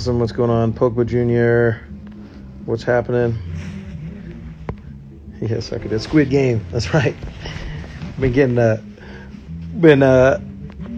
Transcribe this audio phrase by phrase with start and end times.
[0.00, 0.72] Jocelyn, what's going on?
[0.72, 1.84] Pogba Jr.,
[2.64, 3.38] what's happening?
[5.42, 5.90] Yes, I could.
[5.90, 6.64] It's Squid Game.
[6.70, 7.16] That's right.
[8.18, 8.82] Been getting uh,
[9.80, 10.38] been uh,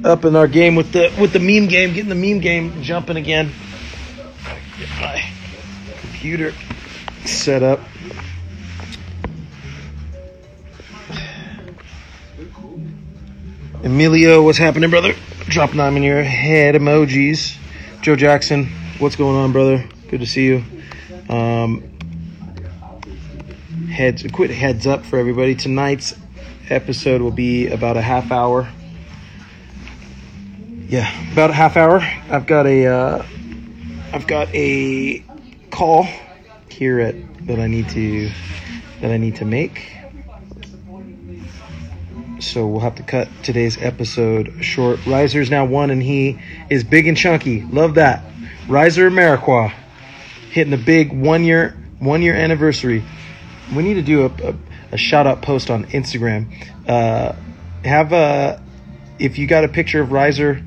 [0.05, 3.17] up in our game with the with the meme game, getting the meme game jumping
[3.17, 3.53] again.
[4.81, 5.25] Get my
[6.01, 6.53] computer
[7.25, 7.79] set up.
[13.85, 15.15] Emilio, what's happening, brother?
[15.47, 17.57] Drop nine in your head emojis.
[18.01, 18.69] Joe Jackson,
[19.03, 19.85] what's going on, brother?
[20.11, 20.65] Good to see you.
[21.29, 21.83] Um,
[23.91, 25.57] heads, quick heads up for everybody.
[25.57, 26.15] Tonight's
[26.71, 28.69] episode will be about a half hour.
[30.87, 31.99] Yeah, about a half hour.
[32.31, 33.27] I've got a, uh,
[34.13, 35.25] I've got a
[35.73, 36.07] call
[36.69, 37.17] here at
[37.49, 38.31] that I need to
[39.01, 39.97] that I need to make.
[42.39, 45.05] So we'll have to cut today's episode short.
[45.07, 46.39] Riser's now one, and he
[46.71, 47.63] is big and chunky.
[47.63, 48.23] Love that.
[48.69, 49.73] Riser Amarikwa
[50.51, 53.03] hitting the big one year one year anniversary.
[53.75, 54.55] We need to do a, a,
[54.93, 56.53] a shout out post on Instagram.
[56.87, 57.35] Uh,
[57.85, 58.63] have a
[59.19, 60.63] if you got a picture of Riser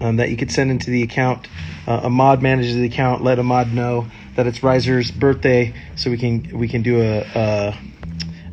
[0.00, 1.48] um, that you could send into the account.
[1.86, 3.22] Uh, Ahmad manages the account.
[3.22, 7.78] Let Ahmad know that it's Riser's birthday, so we can we can do a, a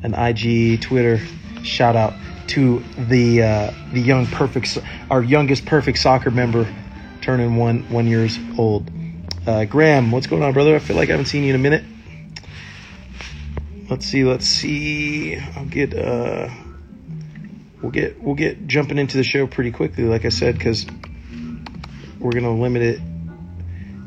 [0.03, 1.19] an IG Twitter
[1.63, 2.13] shout out
[2.47, 4.77] to the uh, the young perfect
[5.09, 6.67] our youngest perfect soccer member
[7.29, 8.89] turning one one years old.
[9.45, 10.75] Uh, Graham, what's going on, brother?
[10.75, 11.83] I feel like I haven't seen you in a minute.
[13.87, 15.37] Let's see, let's see.
[15.37, 16.49] I'll get uh,
[17.83, 20.87] we'll get we'll get jumping into the show pretty quickly, like I said, because
[22.17, 22.99] we're gonna limit it.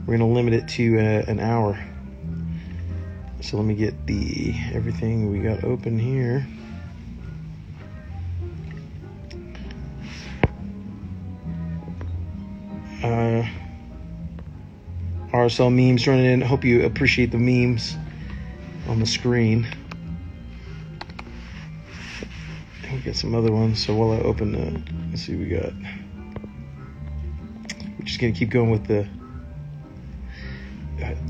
[0.04, 1.78] We're gonna limit it to uh, an hour.
[3.40, 6.44] So let me get the everything we got open here.
[13.02, 13.44] Uh,
[15.32, 16.40] RSL memes running in.
[16.40, 17.96] Hope you appreciate the memes
[18.86, 19.66] on the screen.
[22.92, 23.84] We got some other ones.
[23.84, 25.72] So while I open the, let's see what we got.
[27.98, 29.08] We're just gonna keep going with the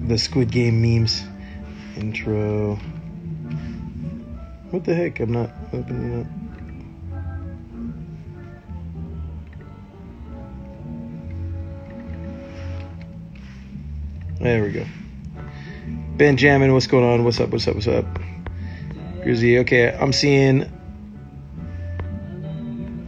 [0.07, 1.23] the Squid Game memes
[1.97, 2.75] intro.
[4.71, 5.21] What the heck?
[5.21, 6.42] I'm not opening it.
[14.43, 14.85] There we go.
[16.17, 17.23] Benjamin, what's going on?
[17.23, 17.51] What's up?
[17.51, 17.77] What's up?
[17.77, 18.05] What's up?
[19.23, 20.63] Grizzy, okay, I'm seeing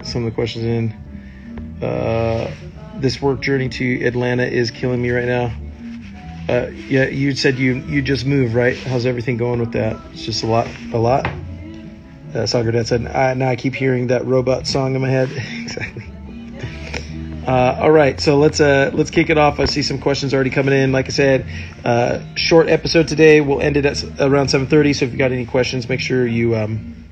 [0.05, 1.83] some of the questions in.
[1.83, 2.55] Uh,
[2.99, 5.53] this work journey to Atlanta is killing me right now.
[6.49, 8.77] Uh, yeah, you said you you just moved, right?
[8.77, 9.97] How's everything going with that?
[10.13, 11.29] It's just a lot, a lot.
[12.33, 15.31] Uh, Soccer Dad said, I, now I keep hearing that robot song in my head.
[15.63, 16.14] exactly.
[17.47, 19.61] Uh, all right, so let's uh, let's kick it off.
[19.61, 20.93] I see some questions already coming in.
[20.93, 21.47] Like I said,
[21.85, 23.43] uh, short episode today.
[23.43, 24.95] We'll end it at around 7:30.
[24.95, 27.05] So if you got any questions, make sure you um,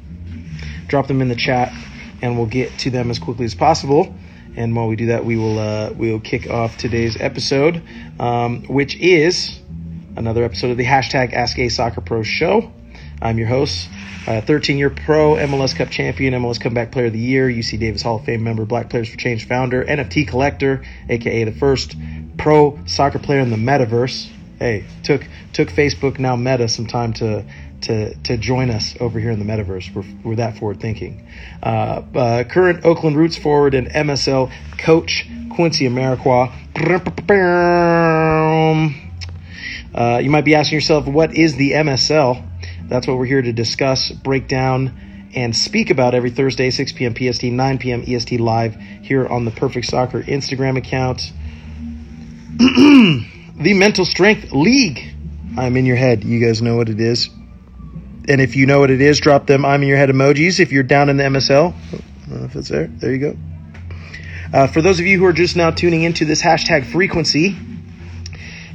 [0.86, 1.70] drop them in the chat,
[2.22, 4.14] and we'll get to them as quickly as possible.
[4.56, 7.82] And while we do that, we will uh, we will kick off today's episode,
[8.18, 9.60] um, which is
[10.16, 12.72] another episode of the hashtag Ask a Soccer Pro Show.
[13.20, 13.88] I'm your host,
[14.24, 18.16] 13 year pro, MLS Cup champion, MLS Comeback Player of the Year, UC Davis Hall
[18.16, 21.96] of Fame member, Black Players for Change founder, NFT collector, aka the first
[22.38, 24.28] pro soccer player in the metaverse.
[24.58, 27.44] Hey, took took Facebook now Meta some time to
[27.82, 29.94] to to join us over here in the metaverse.
[29.94, 31.28] We're, we're that forward thinking.
[31.62, 36.52] Uh, uh, current Oakland Roots forward and MSL coach Quincy Amarikwa.
[39.94, 42.51] Uh, you might be asking yourself, what is the MSL?
[42.88, 47.14] That's what we're here to discuss, break down, and speak about every Thursday, 6 p.m.
[47.14, 48.04] PST, 9 p.m.
[48.06, 51.32] EST live here on the Perfect Soccer Instagram account.
[52.58, 55.14] the Mental Strength League.
[55.56, 56.24] I'm in your head.
[56.24, 57.30] You guys know what it is.
[58.28, 60.60] And if you know what it is, drop them I'm in your head emojis.
[60.60, 61.74] If you're down in the MSL,
[62.44, 63.36] if it's there, there you go.
[64.52, 67.56] Uh, for those of you who are just now tuning into this hashtag frequency,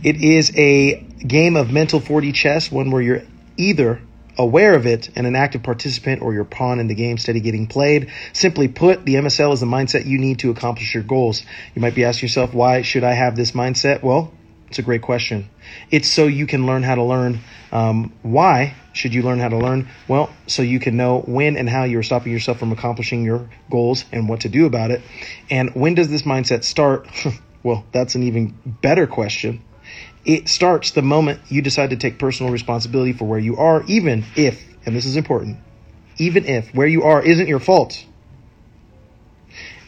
[0.04, 0.96] it is a
[1.26, 3.22] game of mental 4D chess, one where you're
[3.58, 4.02] either
[4.38, 7.68] aware of it and an active participant or your pawn in the game steady getting
[7.68, 8.12] played.
[8.34, 11.44] Simply put, the MSL is the mindset you need to accomplish your goals.
[11.76, 14.04] You might be asking yourself, why should I have this mindset?
[14.04, 14.32] Well,
[14.68, 15.50] it's a great question.
[15.92, 17.40] It's so you can learn how to learn.
[17.72, 19.88] Um, why should you learn how to learn?
[20.08, 24.06] Well, so you can know when and how you're stopping yourself from accomplishing your goals
[24.12, 25.02] and what to do about it.
[25.50, 27.08] And when does this mindset start?
[27.64, 29.64] well, that's an even better question.
[30.28, 34.26] It starts the moment you decide to take personal responsibility for where you are, even
[34.36, 35.58] if, and this is important,
[36.18, 38.06] even if where you are isn't your fault.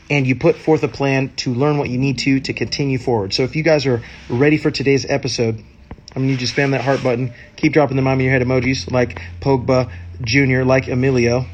[0.09, 3.33] And you put forth a plan to learn what you need to to continue forward.
[3.33, 5.67] So if you guys are ready for today's episode, I mean,
[6.13, 7.33] gonna need you just spam that heart button.
[7.57, 9.91] Keep dropping the mom in your head emojis like Pogba
[10.21, 11.45] Jr., like Emilio.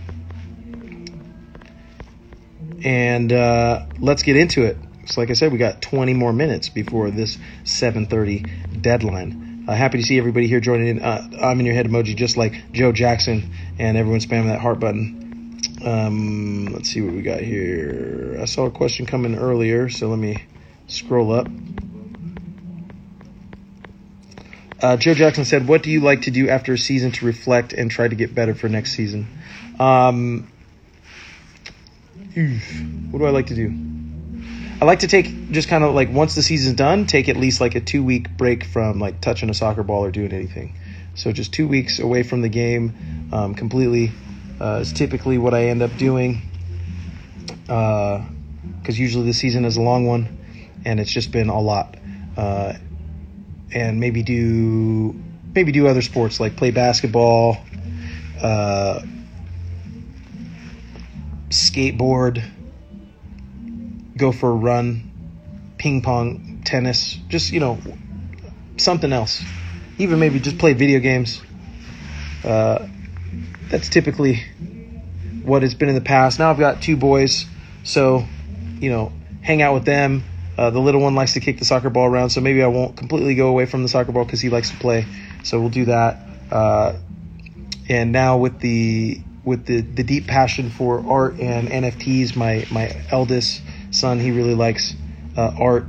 [2.84, 4.78] And uh, let's get into it.
[5.06, 9.66] So, like I said, we got 20 more minutes before this 7:30 deadline.
[9.68, 11.02] Uh, happy to see everybody here joining in.
[11.02, 14.80] Uh, I'm in your head emoji, just like Joe Jackson, and everyone spamming that heart
[14.80, 15.60] button.
[15.84, 18.38] Um, let's see what we got here.
[18.42, 20.44] I saw a question come in earlier, so let me
[20.88, 21.48] scroll up.
[24.82, 27.74] Uh, Joe Jackson said, "What do you like to do after a season to reflect
[27.74, 29.28] and try to get better for next season?"
[29.80, 30.48] Um,
[32.36, 33.95] what do I like to do?
[34.82, 37.62] I like to take just kind of like once the season's done, take at least
[37.62, 40.76] like a two week break from like touching a soccer ball or doing anything.
[41.16, 44.12] So just two weeks away from the game um, completely
[44.60, 46.42] uh, is typically what I end up doing.
[47.62, 48.20] Because
[48.90, 50.38] uh, usually the season is a long one,
[50.84, 51.96] and it's just been a lot.
[52.36, 52.74] Uh,
[53.74, 55.16] and maybe do
[55.54, 57.58] maybe do other sports like play basketball,
[58.42, 59.00] uh,
[61.50, 62.44] skateboard
[64.18, 65.12] go for a run,
[65.78, 67.78] ping pong, tennis, just, you know,
[68.78, 69.44] something else.
[69.98, 71.42] Even maybe just play video games.
[72.44, 72.88] Uh,
[73.70, 74.44] that's typically
[75.44, 76.40] what it's been in the past.
[76.40, 77.46] Now I've got two boys,
[77.84, 78.26] so,
[78.80, 80.24] you know, hang out with them.
[80.58, 82.96] Uh, the little one likes to kick the soccer ball around, so maybe I won't
[82.96, 85.06] completely go away from the soccer ball because he likes to play.
[85.44, 86.20] So we'll do that.
[86.50, 86.98] Uh,
[87.90, 92.96] and now with the with the, the deep passion for art and NFTs, my my
[93.12, 93.62] eldest
[93.96, 94.94] son, he really likes
[95.38, 95.86] uh, art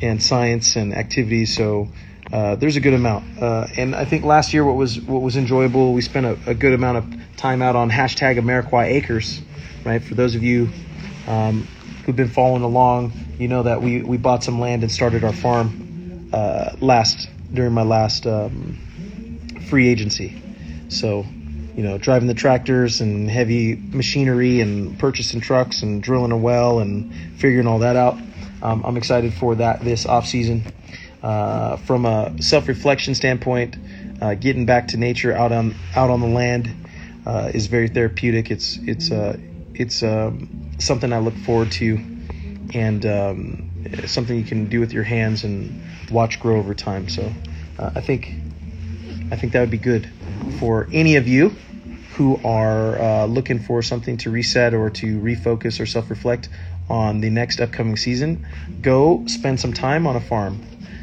[0.00, 1.56] and science and activities.
[1.56, 1.88] So
[2.32, 3.42] uh, there's a good amount.
[3.42, 6.54] Uh, and I think last year what was what was enjoyable, we spent a, a
[6.54, 9.40] good amount of time out on hashtag Amarikwa Acres,
[9.84, 10.02] right?
[10.02, 10.68] For those of you
[11.26, 11.66] um,
[12.04, 15.32] who've been following along, you know that we, we bought some land and started our
[15.32, 18.78] farm uh, last during my last um,
[19.68, 20.42] free agency.
[20.88, 21.24] So
[21.78, 26.80] you know, driving the tractors and heavy machinery and purchasing trucks and drilling a well
[26.80, 28.18] and figuring all that out.
[28.60, 30.64] Um, I'm excited for that this off season.
[31.22, 33.76] Uh, from a self-reflection standpoint,
[34.20, 36.68] uh, getting back to nature out on out on the land
[37.24, 38.50] uh, is very therapeutic.
[38.50, 39.38] It's it's uh,
[39.72, 41.96] it's um, something I look forward to,
[42.74, 43.70] and um,
[44.04, 45.80] something you can do with your hands and
[46.10, 47.08] watch grow over time.
[47.08, 47.32] So
[47.78, 48.32] uh, I think
[49.30, 50.10] I think that would be good
[50.58, 51.54] for any of you
[52.18, 56.48] who are uh, looking for something to reset or to refocus or self reflect
[56.90, 58.44] on the next upcoming season,
[58.82, 60.60] go spend some time on a farm.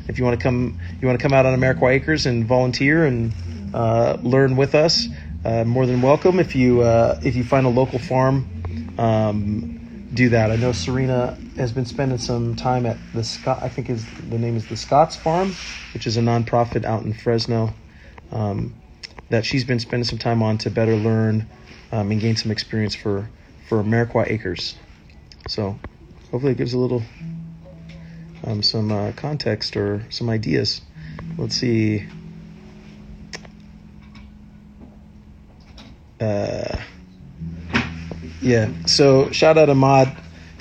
[0.10, 3.06] If you want to come, you want to come out on Amarikwa Acres and volunteer
[3.06, 3.32] and
[3.74, 5.08] uh, learn with us.
[5.46, 6.38] Uh, more than welcome.
[6.38, 10.52] If you uh, if you find a local farm, um, do that.
[10.52, 13.64] I know Serena has been spending some time at the Scott.
[13.64, 15.56] I think is the name is the Scotts Farm,
[15.94, 17.74] which is a nonprofit out in Fresno.
[18.34, 18.76] Um,
[19.30, 21.48] that she's been spending some time on to better learn
[21.92, 23.30] um, and gain some experience for
[23.68, 24.76] for Amarikwa Acres.
[25.48, 25.78] So
[26.32, 27.04] hopefully it gives a little
[28.44, 30.82] um, some uh, context or some ideas.
[31.38, 32.06] Let's see.
[36.20, 36.78] Uh,
[38.42, 38.70] yeah.
[38.86, 40.16] So shout out Ahmad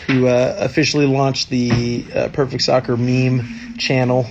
[0.07, 4.27] who uh, officially launched the uh, Perfect Soccer meme channel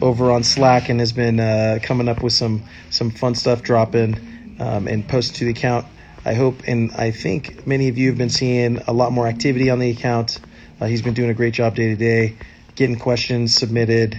[0.00, 4.56] over on Slack and has been uh, coming up with some some fun stuff dropping
[4.60, 5.86] um, and posting to the account.
[6.24, 9.70] I hope and I think many of you have been seeing a lot more activity
[9.70, 10.38] on the account.
[10.80, 12.36] Uh, he's been doing a great job day to day,
[12.74, 14.14] getting questions submitted,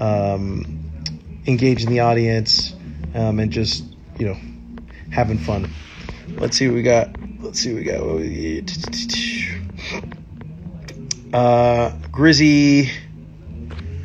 [0.00, 0.90] um,
[1.46, 2.74] engaging the audience,
[3.14, 3.84] um, and just
[4.18, 4.36] you know
[5.10, 5.70] having fun.
[6.36, 7.08] let's see what we got.
[7.40, 8.00] Let's see what we got.
[11.32, 12.90] Uh, Grizzy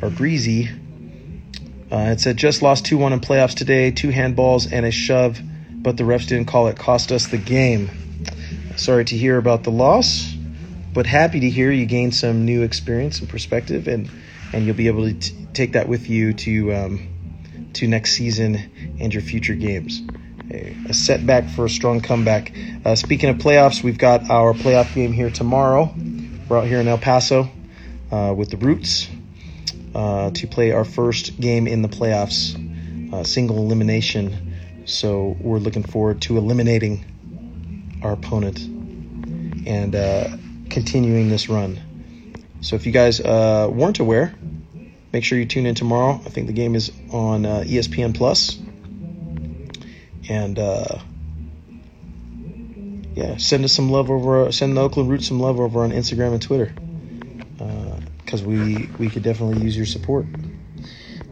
[0.00, 0.68] or Greasy.
[1.90, 5.40] Uh, it said just lost 2 1 in playoffs today, two handballs and a shove,
[5.72, 6.76] but the refs didn't call it.
[6.76, 7.90] Cost us the game.
[8.76, 10.34] Sorry to hear about the loss,
[10.92, 14.10] but happy to hear you gained some new experience and perspective, and,
[14.52, 17.08] and you'll be able to t- take that with you to, um,
[17.72, 20.02] to next season and your future games.
[20.50, 22.52] A, a setback for a strong comeback.
[22.84, 25.92] Uh, speaking of playoffs, we've got our playoff game here tomorrow.
[26.48, 27.48] We're out here in El Paso
[28.12, 29.08] uh, with the Roots
[29.98, 32.54] uh, to play our first game in the playoffs,
[33.12, 34.54] uh, single elimination.
[34.84, 38.60] So we're looking forward to eliminating our opponent
[39.66, 40.28] and uh,
[40.70, 41.80] continuing this run.
[42.60, 44.32] So if you guys uh, weren't aware,
[45.12, 46.20] make sure you tune in tomorrow.
[46.24, 48.56] I think the game is on uh, ESPN Plus,
[50.28, 50.98] and uh,
[53.16, 54.52] yeah, send us some love over.
[54.52, 56.72] Send the Oakland Roots some love over on Instagram and Twitter
[58.28, 60.26] because we we could definitely use your support.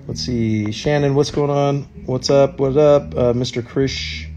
[0.07, 1.83] Let's see, Shannon, what's going on?
[2.07, 2.59] What's up?
[2.59, 3.61] What's up, uh, Mr.
[3.63, 4.31] Krish?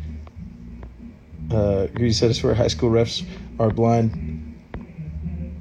[1.50, 3.26] Uh, you said it's where high school refs
[3.62, 4.60] are blind.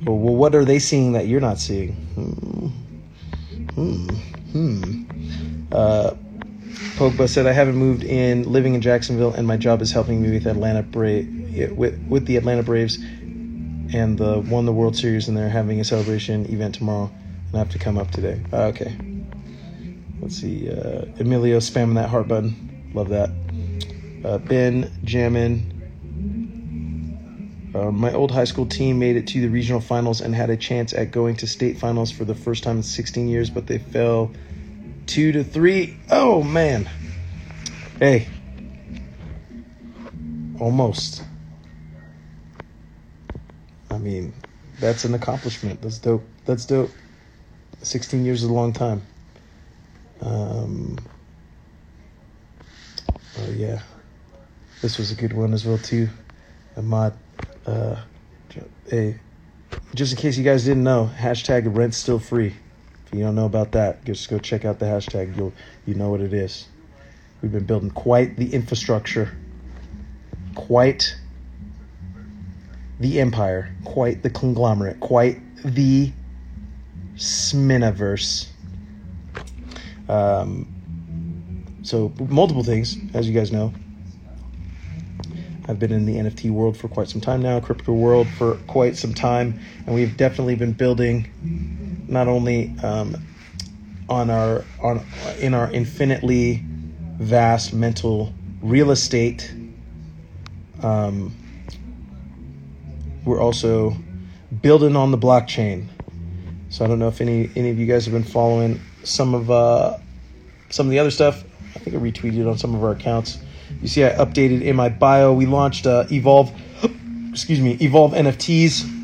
[0.05, 1.93] Well, well, what are they seeing that you're not seeing?
[2.17, 2.67] Hmm.
[3.77, 4.09] Hmm.
[4.51, 5.05] hmm.
[5.71, 6.15] Uh,
[6.97, 10.33] Pogba said, "I haven't moved in, living in Jacksonville, and my job is helping me
[10.33, 12.99] with Atlanta Brave with with the Atlanta Braves
[13.93, 17.11] and the won the World Series, and they're having a celebration event tomorrow,
[17.47, 18.41] and I have to come up today.
[18.53, 18.97] Uh, okay.
[20.21, 20.71] Let's see.
[20.71, 22.91] Uh, Emilio spamming that heart button.
[22.93, 23.31] Love that.
[24.25, 25.75] Uh, ben jamming.
[27.75, 30.57] Uh, my old high school team made it to the regional finals and had a
[30.57, 33.79] chance at going to state finals for the first time in 16 years, but they
[33.79, 34.33] fell
[35.07, 35.97] two to three.
[36.11, 36.89] Oh man.
[37.99, 38.29] Hey.
[40.59, 41.23] Almost.
[43.99, 44.33] I mean,
[44.79, 45.83] that's an accomplishment.
[45.83, 46.23] That's dope.
[46.47, 46.91] That's dope.
[47.83, 49.03] 16 years is a long time.
[50.21, 50.99] Um,
[53.39, 53.81] oh, yeah.
[54.81, 56.09] This was a good one as well, too.
[56.77, 57.15] Ahmad,
[57.67, 57.97] uh,
[58.89, 59.19] hey,
[59.97, 62.55] just in case you guys didn't know, hashtag rent's still free.
[63.07, 65.37] If you don't know about that, just go check out the hashtag.
[65.37, 65.53] You'll
[65.87, 66.69] you know what it is.
[67.43, 69.37] We've been building quite the infrastructure,
[70.55, 71.18] quite
[73.01, 76.13] the empire, quite the conglomerate, quite the
[77.17, 78.49] Sminiverse.
[80.09, 80.67] Um,
[81.83, 83.73] so multiple things, as you guys know.
[85.69, 88.97] I've been in the NFT world for quite some time now, crypto world for quite
[88.97, 93.17] some time, and we've definitely been building not only um,
[94.09, 95.05] on our on
[95.41, 96.63] in our infinitely
[97.19, 99.53] vast mental real estate
[100.83, 101.35] um,
[103.29, 103.95] we're also
[104.63, 105.87] building on the blockchain.
[106.71, 109.51] So I don't know if any any of you guys have been following some of
[109.51, 109.99] uh,
[110.71, 111.45] some of the other stuff.
[111.77, 113.39] I think I retweeted on some of our accounts.
[113.83, 115.33] You see, I updated in my bio.
[115.33, 116.51] We launched uh, Evolve,
[117.31, 118.95] excuse me, Evolve NFTs.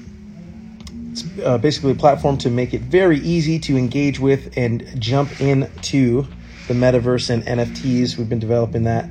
[1.12, 5.40] It's uh, basically a platform to make it very easy to engage with and jump
[5.40, 6.26] into
[6.66, 8.16] the metaverse and NFTs.
[8.16, 9.09] We've been developing that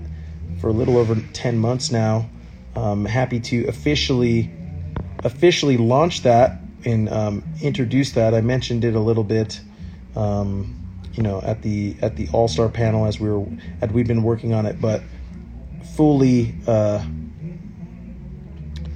[0.59, 2.29] for a little over 10 months now.
[2.75, 4.51] I'm happy to officially
[5.23, 8.33] officially launched that and um, introduced that.
[8.33, 9.59] I mentioned it a little bit,
[10.15, 10.75] um,
[11.13, 13.45] you know, at the at the All Star panel as we were
[13.79, 15.01] had we been working on it, but
[15.95, 17.03] fully, uh,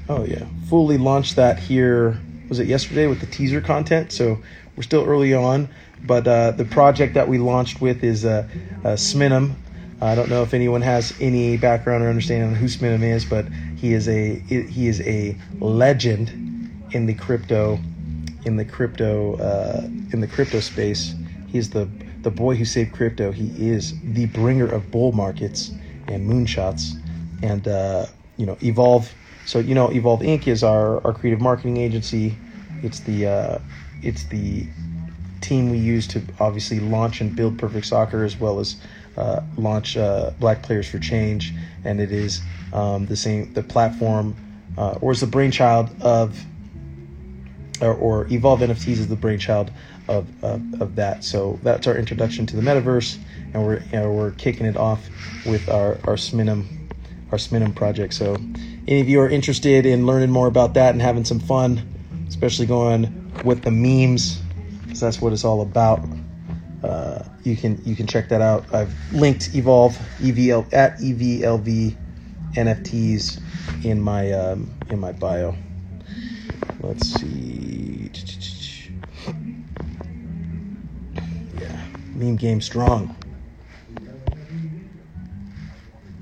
[0.09, 2.19] oh yeah, fully launched that here.
[2.49, 4.11] Was it yesterday with the teaser content?
[4.11, 4.39] So
[4.75, 5.69] we're still early on,
[6.05, 8.47] but uh, the project that we launched with is uh,
[8.83, 9.55] uh Sminem.
[9.99, 13.47] I don't know if anyone has any background or understanding on who Sminem is, but
[13.77, 16.29] he is a he is a legend
[16.91, 17.79] in the crypto
[18.45, 19.81] in the crypto uh,
[20.11, 21.13] in the crypto space.
[21.47, 21.87] He's the
[22.21, 23.31] the boy who saved crypto.
[23.31, 25.71] He is the bringer of bull markets
[26.07, 26.93] and moonshots,
[27.43, 28.07] and uh,
[28.37, 29.13] you know Evolve.
[29.45, 30.47] So you know Evolve Inc.
[30.47, 32.35] is our our creative marketing agency.
[32.83, 33.59] It's the uh,
[34.01, 34.65] it's the
[35.41, 38.75] team we use to obviously launch and build Perfect Soccer as well as
[39.17, 42.41] uh, launch uh, Black Players for Change, and it is
[42.73, 44.35] um, the same the platform
[44.77, 46.39] uh, or is the brainchild of
[47.81, 49.71] or, or, Evolve NFTs is the brainchild
[50.07, 51.23] of, of, of that.
[51.23, 53.19] So that's our introduction to the metaverse,
[53.53, 55.07] and we're you know, we're kicking it off
[55.45, 56.65] with our our Sminem
[57.31, 58.13] our Sminem project.
[58.13, 58.35] So
[58.87, 61.87] any of you are interested in learning more about that and having some fun,
[62.27, 64.41] especially going with the memes,
[64.83, 65.99] because that's what it's all about.
[67.47, 68.73] You can you can check that out.
[68.73, 71.95] I've linked Evolve EVL at EVLV
[72.55, 73.41] NFTs
[73.85, 75.55] in my um, in my bio.
[76.81, 78.11] Let's see.
[81.57, 83.15] Yeah, meme game strong.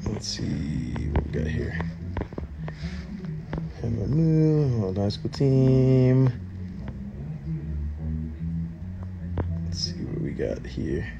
[0.05, 1.79] Let's see what we got here.
[3.81, 6.31] Hammer Moon, World High School Team.
[9.65, 11.11] Let's see what we got here.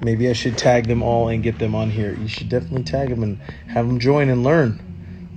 [0.00, 2.14] Maybe I should tag them all and get them on here.
[2.14, 3.38] You should definitely tag them and
[3.68, 4.82] have them join and learn.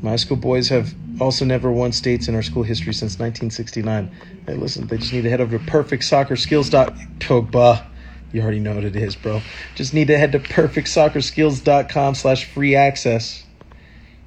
[0.01, 4.11] My school boys have also never won states in our school history since 1969.
[4.45, 7.85] Hey, listen, they just need to head over to perfectsoccerskills.pogba.
[8.31, 9.41] You already know what it is, bro.
[9.75, 13.45] Just need to head to perfectsoccerskills.com slash free access.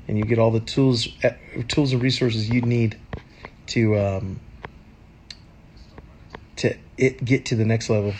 [0.09, 1.35] And you get all the tools eh,
[1.69, 2.99] tools and resources you need
[3.69, 4.41] to um,
[6.97, 8.15] it get to the next level.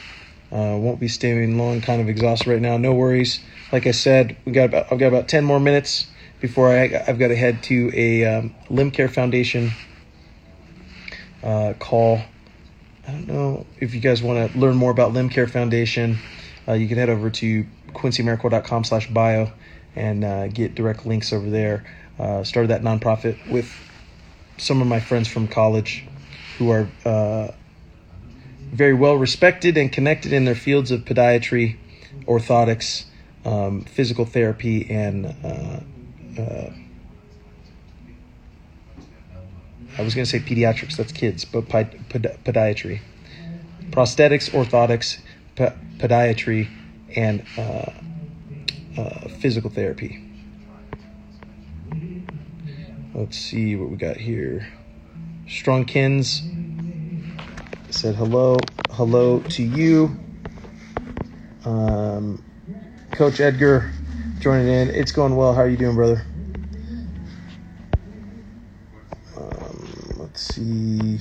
[0.51, 2.77] Uh, won't be staying long, kind of exhausted right now.
[2.77, 3.41] No worries.
[3.73, 6.07] Like I said, we got about, I've got about 10 more minutes
[6.41, 9.71] before I, I've got to head to a um, Limb Care Foundation
[11.43, 12.21] uh, call.
[13.07, 16.19] I don't know if you guys want to learn more about Limb Care Foundation.
[16.69, 19.51] Uh, you can head over to quincyamarikwa.com slash bio
[19.97, 21.85] and uh, get direct links over there.
[22.19, 23.73] Uh, started that nonprofit with
[24.59, 26.05] some of my friends from college
[26.59, 27.49] who are uh,
[28.73, 31.77] very well respected and connected in their fields of podiatry,
[32.27, 33.05] orthotics,
[33.45, 35.81] um, physical therapy, and uh,
[36.41, 36.71] uh,
[39.99, 43.01] I was going to say pediatrics, that's kids, but pod- pod- podiatry.
[43.91, 45.19] Prosthetics, orthotics,
[45.55, 45.67] p-
[45.99, 46.69] podiatry,
[47.15, 47.91] and uh,
[48.99, 50.19] uh, physical therapy.
[53.15, 54.67] Let's see what we got here.
[55.47, 56.41] Strong Kins
[57.93, 58.59] said hello,
[58.91, 60.17] hello to you.
[61.65, 62.43] Um,
[63.13, 63.93] Coach Edgar
[64.41, 64.91] joining in.
[64.91, 65.55] It's going well.
[65.55, 66.25] How are you doing, brother?
[69.37, 71.19] Um, let's see.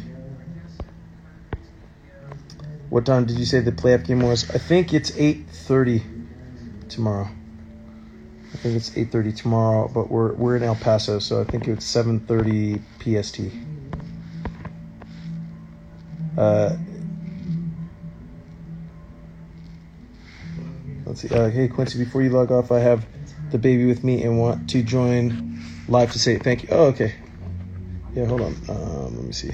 [2.89, 4.49] What time did you say the playoff game was?
[4.49, 6.03] I think it's 8:30
[6.87, 7.27] tomorrow.
[8.53, 11.85] I think it's 8:30 tomorrow, but we're we're in El Paso, so I think it's
[11.85, 13.70] 7:30 PST.
[16.37, 16.75] Uh,
[21.05, 21.33] let's see.
[21.33, 23.05] Uh, hey Quincy, before you log off, I have
[23.51, 26.69] the baby with me and want to join live to say thank you.
[26.71, 27.15] Oh, okay.
[28.15, 28.55] Yeah, hold on.
[28.69, 29.51] Um, let me see.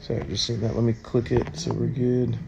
[0.00, 0.74] Sorry, just seeing that.
[0.74, 2.38] Let me click it so we're good.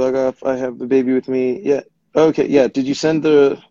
[0.00, 0.42] Off.
[0.44, 1.60] I have the baby with me.
[1.62, 1.80] Yeah.
[2.14, 2.46] Okay.
[2.48, 2.68] Yeah.
[2.68, 3.62] Did you send the?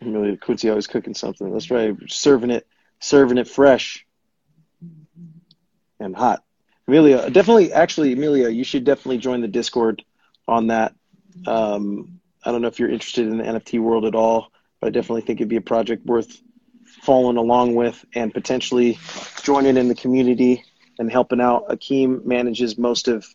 [0.00, 1.52] Really, Quincy always cooking something.
[1.52, 1.96] That's right.
[2.08, 2.66] Serving it,
[3.00, 4.06] serving it fresh
[5.98, 6.44] and hot.
[6.86, 7.72] Amelia, definitely.
[7.72, 10.04] Actually, Amelia, you should definitely join the Discord
[10.46, 10.94] on that.
[11.46, 14.90] Um, I don't know if you're interested in the NFT world at all, but I
[14.90, 16.40] definitely think it'd be a project worth
[17.02, 18.98] following along with and potentially
[19.42, 20.64] joining in the community
[20.98, 21.68] and helping out.
[21.68, 23.26] Akeem manages most of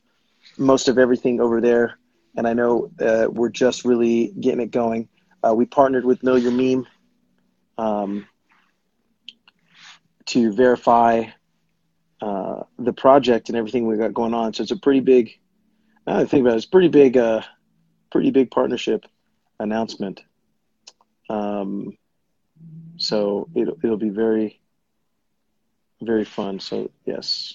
[0.58, 1.98] most of everything over there,
[2.36, 5.08] and I know uh, we're just really getting it going.
[5.44, 6.88] Uh, we partnered with Know Your Meme
[7.78, 8.28] um,
[10.26, 11.26] to verify
[12.22, 14.54] uh, the project and everything we got going on.
[14.54, 15.40] So it's a pretty big.
[16.06, 17.42] Now that I think about it, it's pretty big, uh,
[18.12, 19.06] pretty big partnership
[19.60, 20.22] announcement.
[21.30, 21.98] Um,
[22.98, 24.62] so it'll it'll be very
[26.02, 26.60] very fun.
[26.60, 27.54] So yes.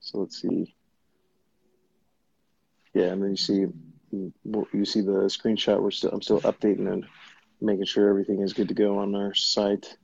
[0.00, 0.74] So let's see.
[2.94, 3.66] Yeah, and then you see
[4.10, 5.82] you see the screenshot.
[5.82, 7.04] We're still I'm still updating and
[7.60, 9.96] making sure everything is good to go on our site.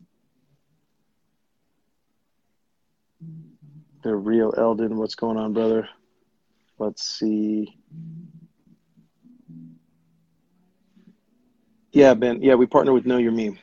[4.02, 5.88] The real Eldon, what's going on, brother?
[6.78, 7.78] Let's see.
[11.92, 12.42] Yeah, Ben.
[12.42, 13.58] Yeah, we partner with Know Your Meme.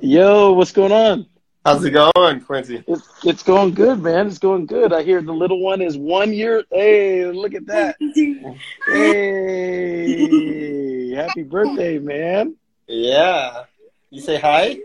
[0.00, 1.26] Yo, what's going on?
[1.64, 2.84] How's it going, Quincy?
[2.86, 4.26] It's, it's going good, man.
[4.26, 4.92] It's going good.
[4.92, 6.62] I hear the little one is one year.
[6.70, 7.96] Hey, look at that.
[8.86, 10.34] Hey,
[11.14, 12.56] happy birthday, man.
[12.86, 13.64] Yeah.
[14.10, 14.78] You say hi?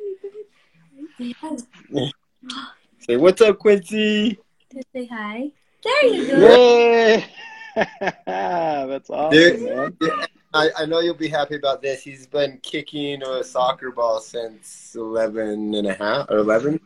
[2.99, 4.39] say what's up, Quincy?
[4.73, 5.51] Just say hi.
[5.83, 6.37] There you go.
[6.39, 7.25] Yay.
[8.25, 10.27] That's awesome, Dude, man.
[10.53, 12.01] I, I know you'll be happy about this.
[12.01, 16.79] He's been kicking a soccer ball since 11 and a half or 11?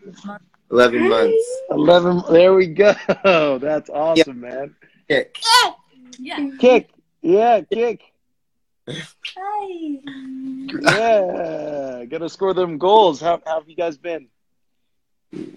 [0.72, 1.62] 11 months.
[1.70, 2.24] Eleven.
[2.30, 2.94] There we go.
[3.62, 4.76] That's awesome, man.
[5.08, 5.40] Kick.
[6.20, 6.50] Yeah.
[6.60, 6.90] Kick.
[7.22, 8.02] Yeah, kick.
[8.88, 10.00] Hi.
[10.82, 13.22] Yeah, gonna score them goals.
[13.22, 14.28] How, how have you guys been?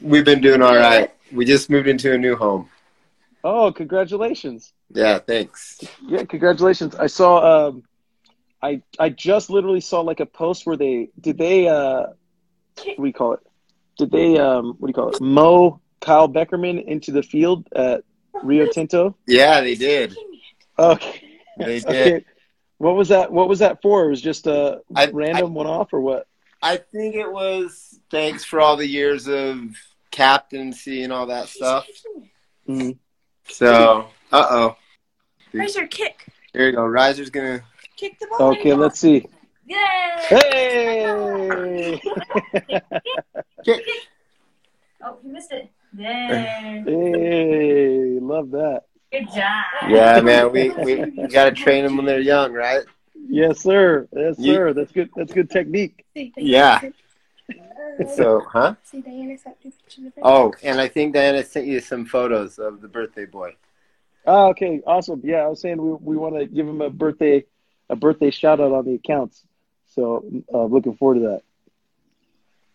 [0.00, 1.12] We've been doing all right.
[1.32, 2.68] We just moved into a new home.
[3.42, 4.72] Oh, congratulations!
[4.94, 5.80] Yeah, thanks.
[6.06, 6.94] Yeah, congratulations.
[6.94, 7.68] I saw.
[7.68, 7.82] Um,
[8.66, 12.07] I I just literally saw like a post where they did they uh,
[12.74, 13.40] what do you call it?
[13.98, 15.20] Did they um, what do you call it?
[15.20, 18.05] Mo Kyle Beckerman into the field at
[18.42, 19.16] Rio Tinto.
[19.26, 20.16] Yeah, they did.
[20.79, 21.22] Okay.
[21.59, 21.87] They did.
[21.88, 22.24] Okay.
[22.79, 23.33] What was that?
[23.33, 24.05] What was that for?
[24.05, 26.26] It was just a I- random one off, or what?
[26.62, 29.74] I think it was thanks for all the years of
[30.11, 31.87] captaincy and all that stuff.
[32.68, 32.98] Mhm.
[33.48, 34.76] So, uh oh.
[35.52, 36.26] Where's your kick?
[36.52, 36.85] Here you go.
[36.85, 37.62] Riser's gonna.
[37.96, 38.52] Kick the ball.
[38.52, 39.26] Okay, let's see.
[39.66, 39.76] Yay!
[40.28, 42.00] Hey!
[43.64, 43.82] Kick.
[45.02, 45.70] Oh, you missed it.
[45.92, 46.85] There.
[46.85, 48.18] hey!
[48.20, 48.82] Love that.
[49.11, 49.64] Good job.
[49.88, 50.52] Yeah, man.
[50.52, 52.82] We, we, we got to train them when they're young, right?
[53.28, 54.06] Yes, sir.
[54.12, 54.72] Yes, You- sir.
[54.72, 55.11] That's good.
[55.16, 56.04] That's good technique.
[56.37, 56.80] Yeah.
[58.14, 58.74] So, huh?
[58.82, 60.20] See, Diana sent you pictures of it.
[60.22, 63.54] Oh, and I think Diana sent you some photos of the birthday boy.
[64.26, 65.22] Oh, okay, awesome.
[65.24, 67.44] Yeah, I was saying we we want to give him a birthday
[67.88, 69.42] a birthday shout out on the accounts.
[69.94, 71.42] So, uh, looking forward to that.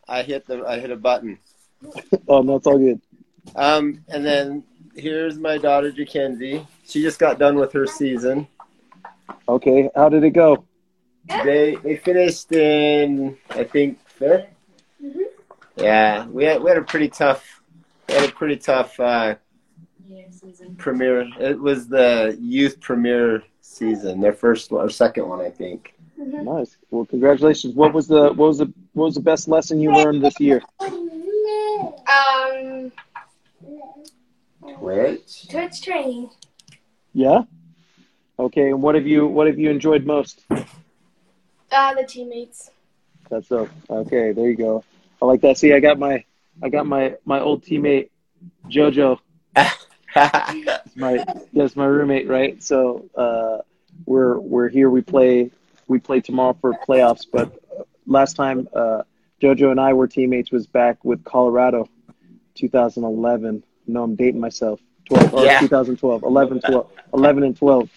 [0.08, 1.38] I hit the I hit a button.
[2.28, 3.02] Oh, no, it's all good.
[3.56, 4.64] Um, and then
[4.96, 6.66] here's my daughter Jackenzie.
[6.86, 8.48] She just got done with her season.
[9.50, 10.64] Okay, how did it go?
[11.44, 14.48] They they finished in I think 5th
[15.04, 15.24] Mhm.
[15.78, 17.62] Yeah, we had we had a pretty tough
[18.08, 19.36] we had a pretty tough uh,
[20.08, 20.76] Yeah, Susan.
[20.76, 21.28] premiere.
[21.40, 25.94] It was the youth premiere season, their first or second one, I think.
[26.18, 26.78] Nice.
[26.92, 27.74] Well, congratulations.
[27.74, 30.62] What was the what was the what was the best lesson you learned this year?
[30.82, 32.92] Um,
[34.80, 36.30] Which Twitch training.
[37.14, 37.44] Yeah.
[38.38, 40.44] Okay, and what have you what have you enjoyed most?
[40.50, 42.72] Uh, the teammates.
[43.30, 43.70] That's up.
[43.90, 44.84] Okay, there you go.
[45.22, 45.58] I like that.
[45.58, 46.24] See, I got my
[46.62, 48.10] I got my my old teammate
[48.68, 49.20] Jojo.
[50.96, 52.62] My yes, my roommate, right?
[52.62, 53.60] So uh,
[54.06, 54.90] we're we're here.
[54.90, 55.52] We play
[55.88, 57.26] we play tomorrow for playoffs.
[57.32, 57.52] But
[58.06, 59.04] last time uh,
[59.42, 61.88] Jojo and I were teammates was back with Colorado,
[62.56, 63.64] 2011.
[63.88, 64.80] No, I'm dating myself.
[65.06, 65.60] 12 or Yeah.
[65.60, 67.90] 2012, 11, 12, 11 and 12.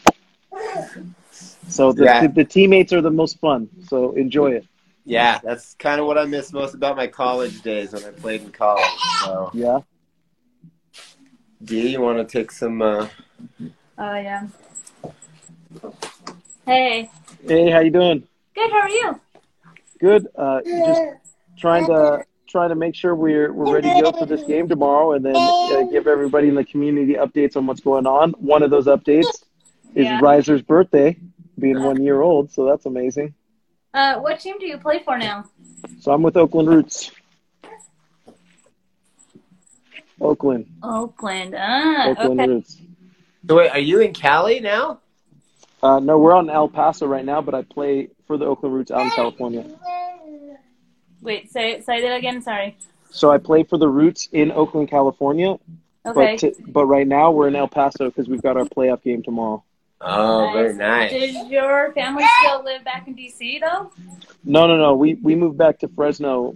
[1.69, 2.21] So the, Yeah.
[2.23, 3.69] the, the teammates are the most fun.
[3.89, 4.67] So enjoy it.
[5.05, 8.43] yeah, that's kind of what I miss most about my college days when I played
[8.43, 8.85] in college.
[9.25, 9.81] So, Yeah.
[11.65, 12.83] D, you want to take some?
[12.83, 13.09] Uh,
[13.97, 14.49] Oh yeah.
[16.67, 17.09] Hey.
[17.47, 18.27] Hey, how you doing?
[18.55, 18.71] Good.
[18.73, 19.21] How are you?
[20.01, 20.27] Good.
[20.37, 21.03] Uh, just
[21.57, 25.13] trying to trying to make sure we're we're ready to go for this game tomorrow,
[25.13, 28.33] and then uh, give everybody in the community updates on what's going on.
[28.33, 29.27] One of those updates
[29.95, 30.19] is Yeah.
[30.21, 31.17] Riser's birthday,
[31.59, 33.33] being one year old, so that's amazing.
[33.93, 35.49] Uh, what team do you play for now?
[36.01, 37.13] So I'm with Oakland Roots.
[40.21, 41.55] Oakland, Oakland.
[41.59, 42.51] Ah, Oakland okay.
[42.51, 42.79] Roots.
[43.49, 45.01] so wait, are you in Cali now?
[45.83, 48.91] Uh, no, we're on El Paso right now, but I play for the Oakland Roots
[48.91, 49.67] out in California.
[51.21, 52.43] Wait, say say that again.
[52.43, 52.77] Sorry.
[53.11, 55.57] So I play for the Roots in Oakland, California,
[56.07, 56.33] Okay.
[56.33, 59.23] but t- but right now we're in El Paso because we've got our playoff game
[59.23, 59.63] tomorrow.
[60.07, 61.11] Oh, very nice.
[61.13, 63.91] Does your family still live back in DC though?
[64.45, 64.95] No, no, no.
[64.95, 66.55] We we moved back to Fresno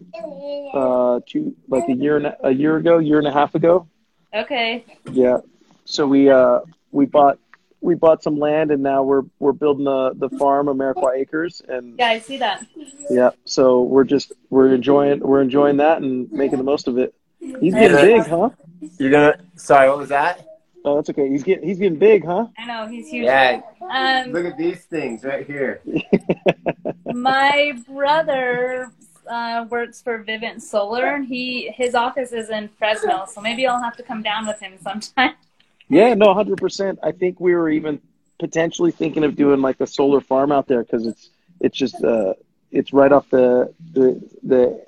[0.74, 3.88] uh two like a year and a, a year ago, year and a half ago.
[4.34, 4.84] Okay.
[5.12, 5.38] Yeah.
[5.84, 6.60] So we uh
[6.92, 7.38] we bought
[7.80, 11.98] we bought some land and now we're we're building the the farm Amarikwa Acres and
[11.98, 12.66] Yeah, I see that.
[13.08, 13.30] yeah.
[13.46, 17.14] So we're just we're enjoying we're enjoying that and making the most of it.
[17.40, 18.50] He's getting big, huh?
[18.98, 19.36] You're gonna.
[19.56, 20.44] Sorry, what was that?
[20.84, 21.28] Oh, that's okay.
[21.28, 22.46] He's getting he's getting big, huh?
[22.56, 23.24] I know he's huge.
[23.26, 23.60] Yeah,
[23.90, 25.80] Um, look at these things right here.
[27.12, 28.90] my brother
[29.28, 31.14] uh, works for Vivint Solar.
[31.16, 34.60] and He his office is in Fresno, so maybe I'll have to come down with
[34.60, 35.34] him sometime.
[35.90, 36.98] Yeah, no, hundred percent.
[37.02, 37.98] I think we were even
[38.38, 41.30] potentially thinking of doing like a solar farm out there because it's
[41.62, 42.34] it's just uh
[42.70, 44.84] it's right off the the the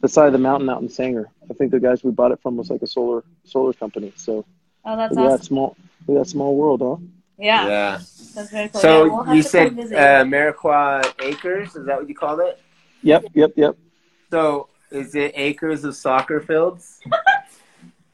[0.00, 1.28] the side of the mountain out in Sanger.
[1.50, 4.14] I think the guys we bought it from was like a solar solar company.
[4.16, 4.46] So
[4.84, 5.42] Oh, that's yeah, awesome.
[5.46, 6.96] small yeah, small world, huh?
[7.38, 7.98] Yeah, Yeah.
[8.34, 8.80] that's very cool.
[8.80, 11.74] So yeah, we'll you said come uh, Mariqua Acres?
[11.74, 12.60] Is that what you called it?
[13.02, 13.76] Yep, yep, yep.
[14.30, 17.00] So is it acres of soccer fields?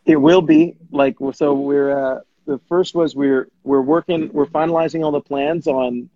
[0.07, 1.53] It will be like so.
[1.55, 6.09] We're uh, the first was we're we're working we're finalizing all the plans on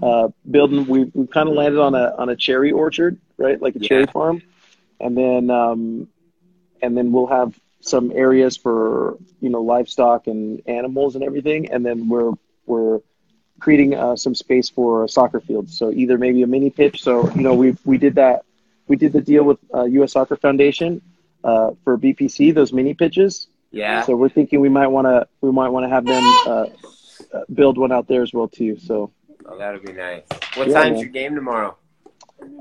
[0.00, 0.86] uh, building.
[0.86, 4.06] We we kind of landed on a on a cherry orchard, right, like a cherry
[4.06, 4.42] farm,
[5.00, 6.06] and then um,
[6.82, 11.84] and then we'll have some areas for you know livestock and animals and everything, and
[11.84, 12.32] then we're
[12.66, 13.00] we're
[13.58, 15.68] creating uh, some space for a soccer field.
[15.70, 17.02] So either maybe a mini pitch.
[17.02, 18.44] So you know we we did that.
[18.86, 20.12] We did the deal with uh, U.S.
[20.12, 21.00] Soccer Foundation
[21.44, 23.46] uh, for BPC, those mini pitches.
[23.70, 24.02] Yeah.
[24.02, 26.66] So we're thinking we might want to we might want to have them uh,
[27.32, 28.78] uh, build one out there as well too.
[28.78, 29.12] So
[29.46, 30.22] Oh, that'll be nice.
[30.54, 31.00] What Yeah, time's man.
[31.00, 31.76] your game tomorrow?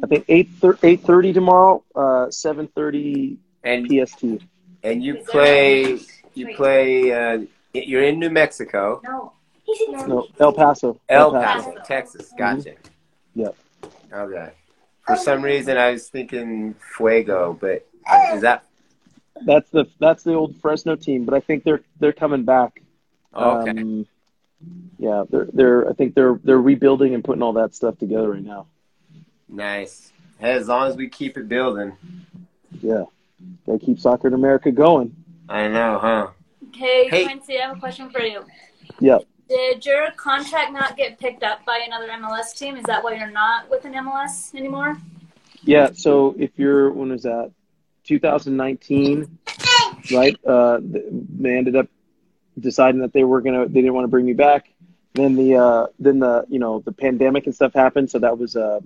[0.03, 0.49] I think eight
[0.83, 4.23] eight thirty tomorrow, uh, seven thirty And PST.
[4.83, 5.99] And you play
[6.33, 7.39] you play uh,
[7.73, 9.33] you're in New Mexico, No.
[10.07, 10.99] No, El Paso.
[11.07, 12.33] El Paso, Texas.
[12.35, 12.73] Gotcha.
[13.35, 13.55] Yep.
[14.11, 14.51] Okay.
[15.05, 18.63] For some reason, I was thinking Fuego, but uh, is that
[19.45, 22.81] That's the that's the old Fresno team, but I think they're they're coming back.
[23.35, 23.69] okay?
[23.69, 24.07] Um,
[24.97, 28.43] yeah, they're they're I think they're they're rebuilding and putting all that stuff together right
[28.43, 28.65] now.
[29.47, 30.11] nice.
[30.39, 31.91] Hey, as long as we keep it building,
[32.81, 33.03] Yeah,
[33.65, 35.15] gotta keep soccer in America going.
[35.47, 36.27] I know, huh?
[36.69, 37.23] Okay, Hey.
[37.25, 38.45] Quincy, I have a question for you.
[38.99, 39.23] Yep.
[39.49, 42.75] Did your contract not get picked up by another MLS team?
[42.75, 44.97] Is that why you're not with an MLS anymore?
[45.63, 45.89] Yeah.
[45.93, 47.51] So if you're when was that?
[48.05, 49.37] 2019,
[50.11, 50.35] right?
[50.45, 51.87] Uh, they ended up
[52.59, 54.69] deciding that they were gonna they didn't want to bring me back.
[55.13, 58.55] Then the uh, then the you know the pandemic and stuff happened, so that was
[58.55, 58.79] uh,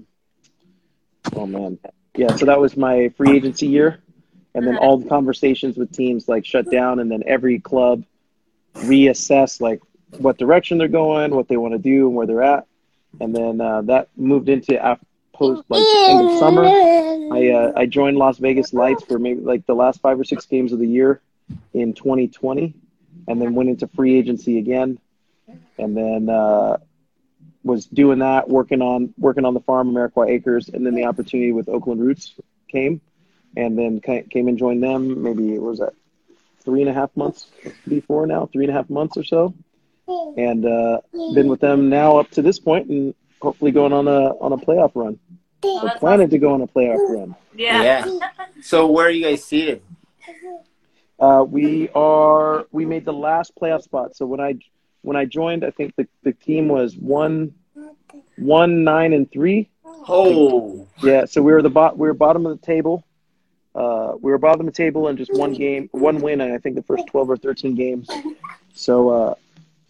[1.36, 1.80] oh man,
[2.16, 2.36] yeah.
[2.36, 4.03] So that was my free agency year,
[4.56, 8.04] and then all the conversations with teams like shut down, and then every club
[8.76, 9.82] reassess like
[10.18, 12.68] what direction they're going, what they want to do, and where they're at,
[13.20, 16.66] and then uh, that moved into after post like end of summer.
[16.66, 20.46] I uh, I joined Las Vegas Lights for maybe like the last five or six
[20.46, 21.22] games of the year
[21.74, 22.74] in 2020,
[23.28, 25.00] and then went into free agency again,
[25.78, 26.78] and then uh,
[27.64, 31.52] was doing that, working on working on the farm, Amarikwa Acres, and then the opportunity
[31.52, 32.34] with Oakland Roots
[32.70, 33.02] came,
[33.56, 35.24] and then came and joined them.
[35.24, 35.94] Maybe what was that
[36.64, 37.48] three and a half months
[37.88, 39.54] before now, three and a half months or so,
[40.08, 41.02] and uh,
[41.34, 44.58] been with them now up to this point, and hopefully going on a on a
[44.58, 45.20] playoff run.
[45.64, 47.36] Oh, We're that's planning to go on a playoff run.
[47.56, 48.06] Yeah.
[48.62, 49.82] So where are you guys seated?
[51.20, 54.16] Uh, we are we made the last playoff spot.
[54.16, 54.56] So when I
[55.02, 57.54] when I joined, I think the, the team was one
[58.38, 59.70] one nine and three.
[59.86, 63.06] Oh, Yeah, so we were the bot we were bottom of the table.
[63.76, 66.58] Uh, we were bottom of the table and just one game, one win, and I
[66.58, 68.10] think the first twelve or thirteen games.
[68.74, 69.36] So uh,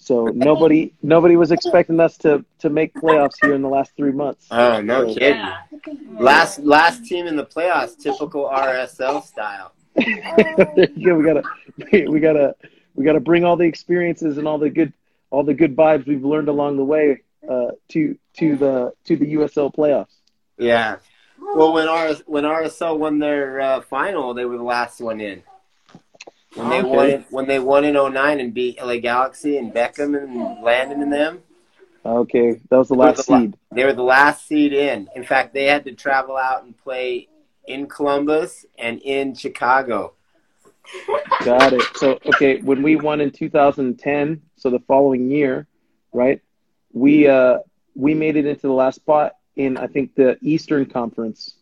[0.04, 4.12] so nobody nobody was expecting us to to make playoffs here in the last three
[4.12, 4.48] months.
[4.52, 5.38] oh, no kidding.
[5.38, 5.60] Yeah.
[6.20, 9.74] Last last team in the playoffs, typical RSL style.
[9.96, 11.16] there you go.
[11.16, 11.44] We gotta
[12.10, 12.56] we gotta
[12.96, 14.92] we gotta bring all the experiences and all the good
[15.30, 19.36] all the good vibes we've learned along the way uh, to to the to the
[19.36, 20.16] USL playoffs.
[20.58, 20.98] Yeah.
[21.56, 25.44] Well, when RS, when RSL won their uh, final, they were the last one in.
[26.56, 27.16] When they Okay.
[27.16, 31.12] won when they won in 09 and beat LA Galaxy and Beckham and Landon and
[31.12, 31.44] them,
[32.06, 33.58] Okay, that was the last the seed.
[33.72, 35.10] they were the last seed in.
[35.16, 37.28] In fact, they had to travel out and play
[37.68, 40.14] in Columbus and in Chicago.
[41.44, 41.86] Got it.
[41.98, 45.68] So okay, when we won in 2010, so the following year,
[46.12, 46.42] right?
[46.92, 47.60] We uh
[47.96, 51.56] we made it into the last spot in I think the Eastern Conference,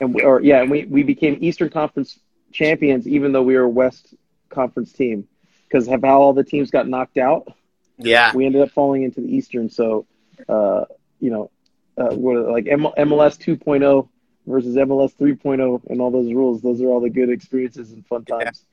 [0.00, 2.18] and we, or yeah, and we we became Eastern Conference
[2.52, 4.14] champions even though we were a West
[4.48, 5.28] Conference team
[5.68, 7.52] because of how all the teams got knocked out.
[7.98, 8.34] Yeah.
[8.34, 9.70] we ended up falling into the Eastern.
[9.70, 10.06] So,
[10.48, 10.84] uh,
[11.18, 11.50] you know,
[11.96, 14.08] uh, what like M- MLS 2.0
[14.46, 16.60] versus MLS 3.0 and all those rules.
[16.60, 18.64] Those are all the good experiences and fun times.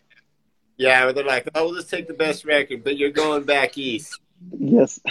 [0.76, 4.20] Yeah, they're like, oh, we'll just take the best record, but you're going back east.
[4.58, 5.00] Yes.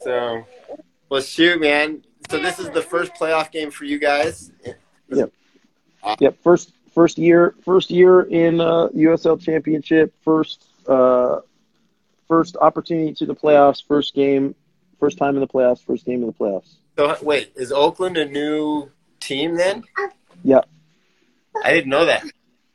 [0.00, 0.44] So,
[1.14, 2.02] well, shoot, man.
[2.28, 4.50] So this is the first playoff game for you guys.
[5.08, 5.32] Yep.
[6.18, 6.42] Yep.
[6.42, 10.12] First, first year, first year in uh, USL Championship.
[10.24, 11.38] First, uh,
[12.26, 13.80] first opportunity to the playoffs.
[13.86, 14.56] First game,
[14.98, 15.84] first time in the playoffs.
[15.84, 16.74] First game in the playoffs.
[16.98, 19.84] So wait, is Oakland a new team then?
[20.42, 20.62] Yeah.
[21.64, 22.24] I didn't know that.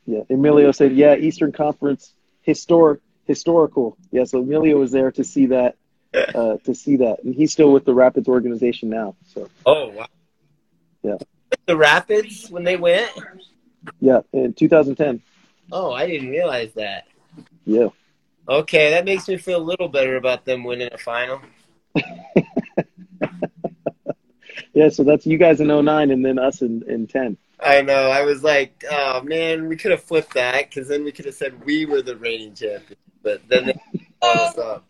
[0.06, 0.22] Yeah.
[0.30, 4.24] Emilio said, "Yeah, Eastern Conference historic, historical." Yeah.
[4.24, 5.76] So Emilio was there to see that,
[6.14, 9.16] uh, to see that, and he's still with the Rapids organization now.
[9.34, 9.48] So.
[9.66, 10.06] Oh wow.
[11.02, 11.16] Yeah.
[11.66, 13.10] The Rapids when they went.
[14.00, 15.22] Yeah, in 2010.
[15.72, 17.06] Oh, I didn't realize that.
[17.64, 17.88] Yeah.
[18.48, 21.40] Okay, that makes me feel a little better about them winning a final.
[24.72, 27.36] Yeah, so that's you guys in 09 and then us in, in 10.
[27.60, 28.10] I know.
[28.10, 31.34] I was like, oh man, we could have flipped that because then we could have
[31.34, 32.96] said we were the reigning champions.
[33.22, 33.80] But then they
[34.22, 34.84] called us up.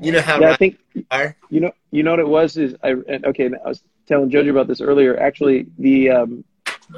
[0.00, 0.78] You know how Yeah, I think
[1.10, 1.36] are?
[1.48, 3.50] you know you know what it was is I okay.
[3.64, 5.18] I was telling Jojo about this earlier.
[5.18, 6.44] Actually, the um,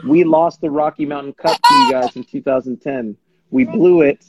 [0.06, 3.16] we lost the Rocky Mountain Cup to you guys in 2010.
[3.50, 4.24] We blew it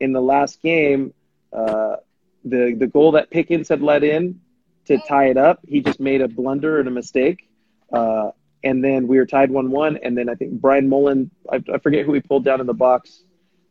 [0.00, 1.12] in the last game.
[1.52, 1.96] Uh,
[2.44, 4.40] the the goal that Pickens had let in
[4.86, 7.48] to tie it up, he just made a blunder and a mistake.
[7.92, 8.30] Uh,
[8.64, 9.98] and then we were tied one one.
[9.98, 12.74] And then I think Brian Mullan, I, I forget who he pulled down in the
[12.74, 13.22] box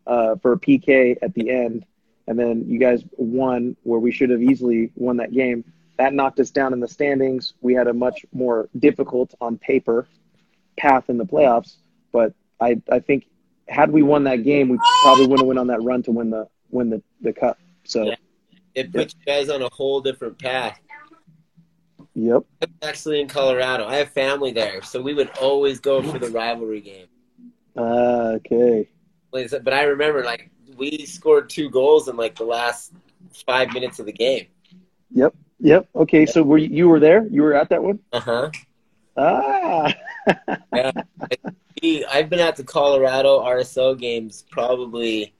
[0.06, 1.86] uh, for a PK at the end.
[2.28, 5.64] And then you guys won where we should have easily won that game.
[5.98, 7.54] That knocked us down in the standings.
[7.62, 10.08] We had a much more difficult on paper
[10.78, 11.78] path in the playoffs.
[12.12, 13.26] But I, I think
[13.68, 16.30] had we won that game, we probably wouldn't have went on that run to win
[16.30, 17.58] the win the, the cup.
[17.84, 18.16] So Yeah.
[18.78, 20.80] It put you guys on a whole different path.
[22.14, 22.44] yep.
[22.62, 23.88] I'm actually in Colorado.
[23.88, 27.08] I have family there, so we would always go for the rivalry game.
[27.76, 28.88] Uh, okay.
[29.32, 32.94] But I remember, like, we scored two goals in like the last
[33.46, 34.48] five minutes of the game.
[35.12, 35.36] Yep.
[35.60, 35.90] Yep.
[35.96, 36.26] Okay.
[36.26, 37.28] So were you, you were there?
[37.28, 38.00] You were at that one?
[38.14, 38.52] Uh huh.
[39.18, 39.94] Ah.
[42.10, 45.34] I've been at the Colorado RSL games probably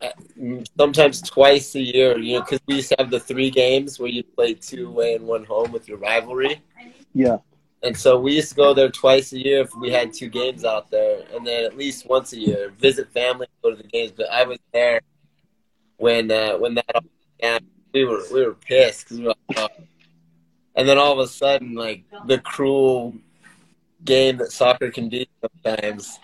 [0.00, 0.08] uh,
[0.78, 2.18] sometimes twice a year.
[2.18, 5.14] You know, because we used to have the three games where you play two away
[5.14, 6.62] and one home with your rivalry.
[7.14, 7.38] yeah.
[7.82, 10.64] And so we used to go there twice a year if we had two games
[10.64, 14.12] out there, and then at least once a year visit family, go to the games.
[14.12, 15.00] But I was there
[15.96, 17.04] when uh, when that
[17.38, 17.60] began.
[17.92, 19.68] We were we were pissed 'cause we were like, oh.
[20.76, 23.14] and then all of a sudden, like the cruel
[24.04, 26.18] game that soccer can be sometimes.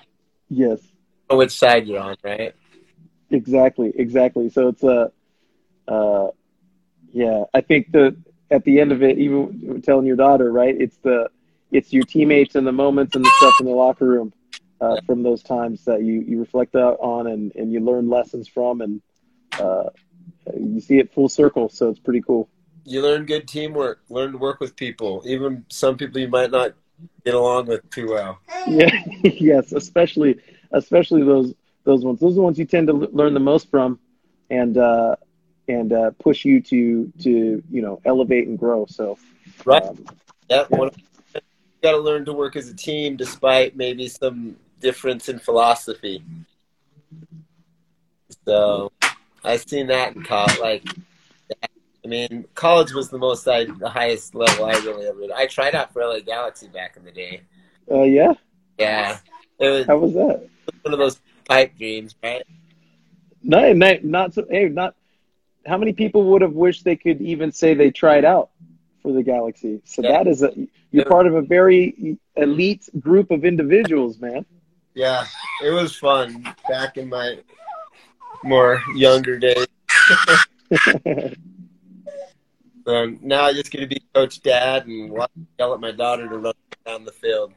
[0.48, 0.80] Yes.
[1.28, 2.54] Which side you're on, right?
[3.30, 3.92] Exactly.
[3.96, 4.48] Exactly.
[4.50, 5.10] So it's a,
[5.88, 6.28] uh,
[7.12, 7.44] yeah.
[7.52, 8.16] I think the
[8.50, 10.74] at the end of it, even telling your daughter, right?
[10.78, 11.30] It's the
[11.70, 14.32] it's your teammates and the moments and the stuff in the locker room
[14.80, 18.80] uh, from those times that you you reflect on and and you learn lessons from
[18.80, 19.02] and
[19.58, 19.84] uh,
[20.54, 21.68] you see it full circle.
[21.68, 22.48] So it's pretty cool.
[22.84, 24.00] You learn good teamwork.
[24.08, 26.74] Learn to work with people, even some people you might not
[27.24, 28.38] get along with too well.
[28.66, 28.90] Yeah.
[29.22, 29.72] yes.
[29.72, 30.40] Especially
[30.72, 32.20] especially those those ones.
[32.20, 33.98] Those are the ones you tend to learn the most from,
[34.50, 35.16] and uh,
[35.68, 38.86] and uh, push you to to you know elevate and grow.
[38.86, 39.18] So
[39.64, 39.82] Right.
[39.82, 40.04] um,
[40.48, 41.15] Yeah, one, you
[41.86, 46.20] got to learn to work as a team despite maybe some difference in philosophy.
[48.44, 48.90] So
[49.44, 50.58] I seen that in college.
[50.58, 50.84] Like,
[51.62, 55.20] I mean, college was the most I, the highest level I really ever.
[55.20, 55.30] Did.
[55.30, 57.42] I tried out for LA Galaxy back in the day.
[57.90, 58.32] uh, yeah.
[58.78, 59.18] Yeah,
[59.60, 60.48] it was How was that?
[60.82, 62.42] one of those pipe dreams, right?
[63.44, 64.44] No, not, not so.
[64.50, 64.96] Hey, not.
[65.64, 68.50] How many people would have wished they could even say they tried out
[69.06, 69.80] for the Galaxy?
[69.84, 70.12] So Yeah.
[70.18, 70.52] that is a.
[70.90, 74.44] You're part of a very elite group of individuals, man.
[74.94, 75.26] Yeah,
[75.62, 77.38] it was fun back in my
[78.42, 79.66] more younger days.
[82.88, 86.28] Um, now I just get to be coach dad and watch, yell at my daughter
[86.28, 87.52] to run down the field.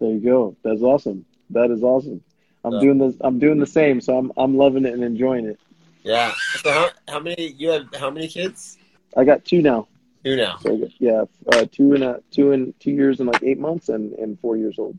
[0.00, 0.56] There you go.
[0.64, 1.26] That's awesome.
[1.50, 2.22] That is awesome.
[2.64, 2.80] I'm Yeah.
[2.80, 3.16] doing this.
[3.20, 4.00] I'm doing the same.
[4.00, 5.60] So I'm I'm loving it and enjoying it.
[6.04, 6.32] Yeah.
[6.62, 7.94] So how how many you have?
[7.96, 8.78] How many kids?
[9.14, 9.88] I got two now.
[10.26, 10.56] Two now.
[10.58, 14.12] So yeah, uh, two and a two and two years and like eight months and
[14.14, 14.98] and four years old.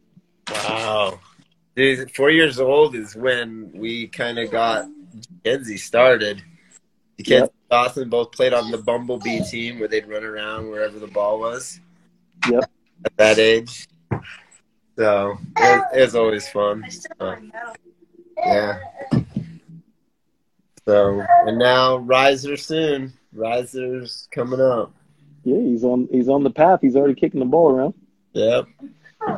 [0.50, 1.20] Wow.
[1.76, 4.86] Dude, four years old is when we kind of got
[5.44, 6.42] Kenzie started.
[7.18, 7.54] The kids Yep.
[7.70, 11.82] Dawson both played on the Bumblebee team where they'd run around wherever the ball was.
[12.50, 12.72] Yep.
[13.04, 13.86] At that age.
[14.98, 16.86] So it was, it was always fun.
[17.20, 17.36] Uh,
[18.38, 18.80] yeah.
[20.88, 23.12] So and now Riser soon.
[23.34, 24.94] Riser's coming up.
[25.48, 26.80] Yeah, he's on he's on the path.
[26.82, 27.94] He's already kicking the ball around.
[28.34, 28.68] Yep.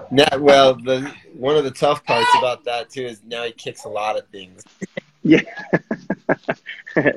[0.09, 3.83] Now, well, the one of the tough parts about that too is now he kicks
[3.83, 4.63] a lot of things.
[5.21, 5.41] Yeah.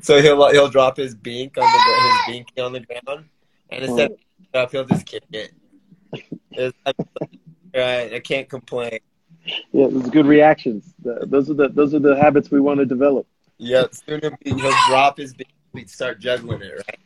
[0.00, 3.26] So he'll he'll drop his bink on the his binky on the ground,
[3.68, 5.52] and instead of picking it up, he'll just kick it.
[6.52, 6.78] It's,
[7.74, 9.00] right, I can't complain.
[9.70, 10.94] Yeah, those are good reactions.
[11.04, 13.26] Those are the those are the habits we want to develop.
[13.58, 16.98] Yeah, soon he'll, be, he'll drop his bink, he'd start juggling it, right?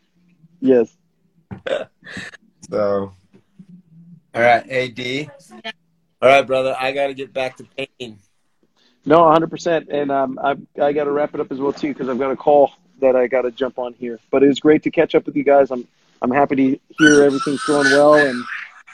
[0.61, 0.97] Yes.
[2.71, 3.13] So,
[4.35, 5.31] all right, AD.
[6.23, 8.19] All right, brother, I got to get back to painting.
[9.05, 9.89] No, 100%.
[9.91, 12.31] And um, I I got to wrap it up as well too because I've got
[12.31, 14.19] a call that I got to jump on here.
[14.31, 15.71] But it was great to catch up with you guys.
[15.71, 15.87] I'm
[16.23, 18.45] I'm happy to hear everything's going well and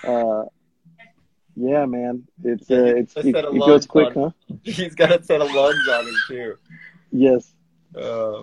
[0.03, 0.45] uh,
[1.57, 4.57] yeah, man, it's uh, it's it, it goes quick, on- huh?
[4.65, 6.57] He's got a set of lunge on him too.
[7.13, 7.53] Yes.
[7.95, 8.43] Uh,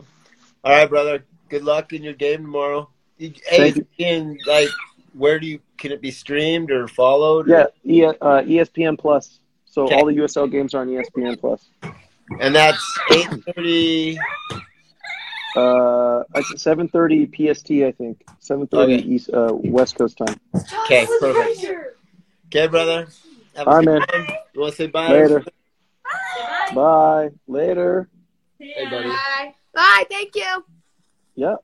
[0.64, 1.26] all right, brother.
[1.50, 2.90] Good luck in your game tomorrow.
[3.18, 4.70] Hey, in, like,
[5.14, 7.48] where do you can it be streamed or followed?
[7.48, 9.40] Yeah, e, uh, ESPN Plus.
[9.66, 9.96] So Okay.
[9.96, 11.68] all the USL games are on ESPN Plus.
[12.40, 14.20] and that's eight thirty.
[15.56, 16.24] Uh,
[16.56, 18.24] seven thirty PST, I think.
[18.40, 19.04] Seven thirty Okay.
[19.04, 20.40] East uh, West Coast time.
[20.86, 21.66] Okay, perfect.
[22.48, 23.08] Okay, brother.
[23.56, 24.02] Have a All right, good man.
[24.08, 24.36] time.
[24.54, 25.12] You want to say bye?
[25.14, 25.44] Later.
[26.76, 27.30] Bye.
[27.48, 28.10] Later.
[28.60, 29.10] Hey, buddy.
[29.78, 29.84] Bye.
[29.84, 30.06] Bye.
[30.10, 30.66] Thank you.
[31.36, 31.58] Yeah.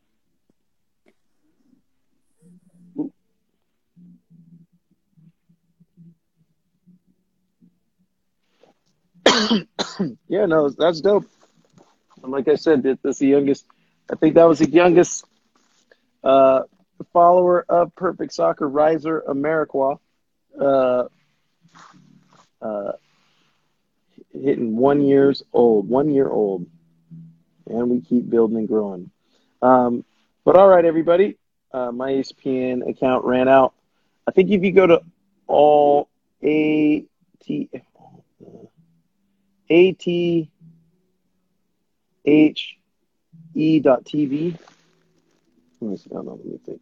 [10.28, 11.26] yeah, no, that's dope.
[12.22, 13.66] And like I said, that's the youngest.
[14.12, 15.26] I think that was the youngest
[16.24, 16.62] uh,
[17.14, 19.98] follower of Perfect Soccer Riser Amarikwa.
[20.60, 21.06] Uh,
[22.62, 22.92] uh,
[24.32, 26.68] hitting one years old, one year old,
[27.68, 29.10] and we keep building and growing.
[29.62, 30.04] Um,
[30.46, 31.38] but all right, everybody,
[31.74, 33.74] uh, my ESPN account ran out.
[34.28, 35.02] I think if you go to
[35.48, 36.10] all
[36.44, 37.06] a
[37.42, 37.70] t
[39.70, 40.50] a t
[42.26, 42.78] h
[43.56, 44.58] e dot tv.
[45.82, 46.10] Let me see.
[46.12, 46.82] No, no, let me think.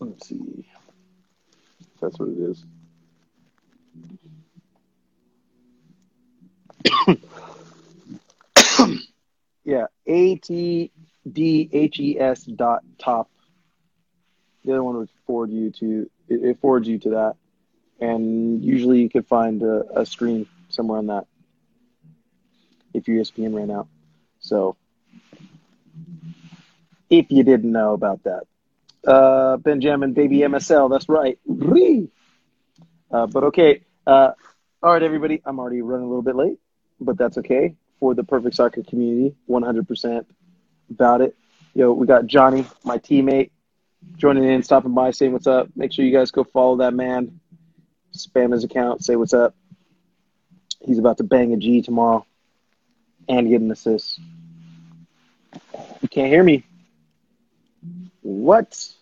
[0.00, 0.68] Let's see.
[2.00, 2.64] That's what it is.
[9.64, 10.90] yeah, A T
[11.30, 13.28] D H E S dot top.
[14.64, 17.34] The other one would forward you to it, forwards you to that,
[18.00, 21.26] and usually you could find a, a screen somewhere on that
[22.94, 23.88] if your ESPN ran out.
[24.40, 24.76] So,
[27.10, 28.44] if you didn't know about that,
[29.06, 31.38] uh, Benjamin Baby MSL, that's right.
[33.10, 34.32] Uh, but okay, uh,
[34.82, 35.42] all right, everybody.
[35.44, 36.58] I'm already running a little bit late,
[37.04, 39.34] but that's okay for the perfect soccer community.
[39.48, 40.24] 100%
[40.90, 41.36] about it.
[41.74, 43.50] Yo, we got Johnny, my teammate,
[44.16, 45.68] joining in, stopping by, saying what's up.
[45.74, 47.40] Make sure you guys go follow that man.
[48.16, 49.54] Spam his account, say what's up.
[50.80, 52.26] He's about to bang a G tomorrow
[53.28, 54.18] and get an assist.
[56.02, 56.64] You can't hear me.
[58.20, 58.92] What?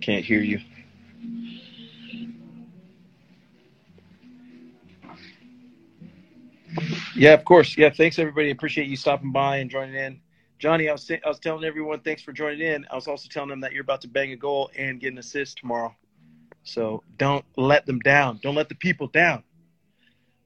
[0.00, 0.60] Can't hear you.
[7.14, 7.76] Yeah, of course.
[7.76, 8.50] Yeah, thanks everybody.
[8.50, 10.20] Appreciate you stopping by and joining in.
[10.58, 12.86] Johnny, I was I was telling everyone thanks for joining in.
[12.90, 15.18] I was also telling them that you're about to bang a goal and get an
[15.18, 15.94] assist tomorrow.
[16.62, 18.38] So don't let them down.
[18.42, 19.42] Don't let the people down.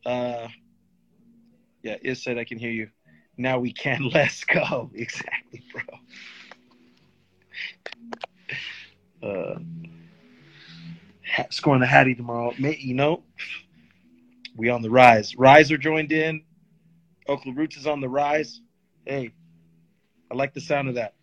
[0.07, 0.49] Uh,
[1.83, 2.89] yeah, Is said I can hear you.
[3.37, 4.09] Now we can.
[4.15, 4.91] Let's go.
[4.95, 5.83] Exactly, bro.
[9.31, 9.59] Uh,
[11.51, 12.53] scoring the Hattie tomorrow.
[12.57, 13.23] You know,
[14.57, 15.37] we on the rise.
[15.37, 16.43] Riser joined in.
[17.27, 18.61] Oakland Roots is on the rise.
[19.07, 19.33] Hey,
[20.31, 21.15] I like the sound of that.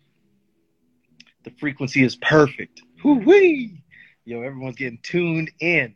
[1.44, 2.82] The frequency is perfect.
[3.02, 3.82] Hoo-wee!
[4.24, 5.94] Yo, everyone's getting tuned in,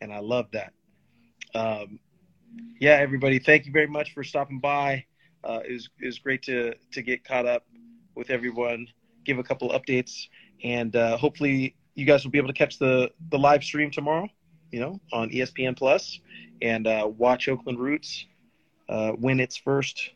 [0.00, 0.72] and I love that.
[1.54, 1.98] Um,
[2.78, 5.04] yeah, everybody, thank you very much for stopping by.
[5.42, 7.64] Uh, it, was, it was great to to get caught up
[8.14, 8.86] with everyone,
[9.24, 10.28] give a couple updates,
[10.62, 14.28] and uh, hopefully you guys will be able to catch the the live stream tomorrow.
[14.70, 16.18] You know, on ESPN Plus,
[16.60, 18.26] and uh, watch Oakland Roots
[18.88, 20.10] uh, win its first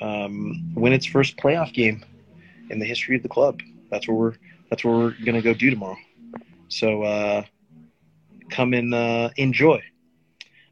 [0.00, 2.04] um, win its first playoff game
[2.70, 3.60] in the history of the club.
[3.90, 4.34] That's what we're
[4.70, 5.96] that's what we're gonna go do tomorrow.
[6.68, 7.42] So uh,
[8.50, 9.82] come and uh, enjoy.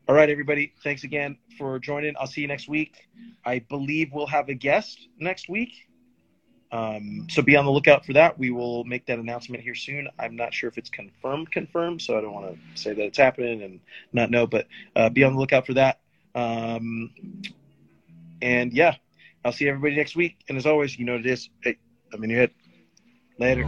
[0.09, 0.74] All right, everybody.
[0.82, 2.14] Thanks again for joining.
[2.18, 3.09] I'll see you next week.
[3.45, 5.72] I believe we'll have a guest next week.
[6.72, 8.36] Um, so be on the lookout for that.
[8.36, 10.09] We will make that announcement here soon.
[10.18, 13.18] I'm not sure if it's confirmed, confirmed, so I don't want to say that it's
[13.18, 13.80] happening and
[14.12, 14.66] not know, but
[14.97, 16.01] uh, be on the lookout for that.
[16.35, 17.11] Um,
[18.43, 18.97] and yeah,
[19.45, 20.37] I'll see everybody next week.
[20.49, 21.49] And as always, you know it is.
[21.62, 21.76] Hey,
[22.12, 22.51] I'm in your head.
[23.39, 23.64] Later.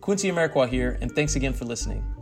[0.00, 2.21] Quincy Amarikwa here, and thanks again for listening.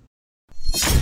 [0.69, 1.00] you